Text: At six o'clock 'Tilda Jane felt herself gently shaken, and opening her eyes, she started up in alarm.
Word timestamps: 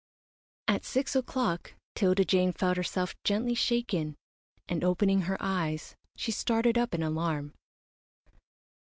At 0.67 0.83
six 0.83 1.15
o'clock 1.15 1.75
'Tilda 1.93 2.25
Jane 2.25 2.53
felt 2.53 2.75
herself 2.75 3.13
gently 3.23 3.53
shaken, 3.53 4.15
and 4.67 4.83
opening 4.83 5.21
her 5.21 5.37
eyes, 5.39 5.95
she 6.15 6.31
started 6.31 6.75
up 6.75 6.95
in 6.95 7.03
alarm. 7.03 7.53